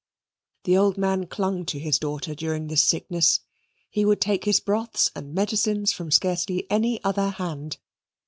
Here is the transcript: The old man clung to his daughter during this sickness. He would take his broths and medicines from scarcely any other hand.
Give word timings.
The 0.63 0.75
old 0.75 0.97
man 0.97 1.27
clung 1.27 1.63
to 1.67 1.77
his 1.77 1.99
daughter 1.99 2.33
during 2.33 2.65
this 2.65 2.83
sickness. 2.83 3.41
He 3.87 4.03
would 4.03 4.19
take 4.19 4.45
his 4.45 4.59
broths 4.59 5.11
and 5.15 5.31
medicines 5.31 5.93
from 5.93 6.09
scarcely 6.09 6.65
any 6.71 6.99
other 7.03 7.29
hand. 7.29 7.77